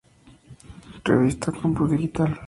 [1.05, 2.35] Revista Campus Digital.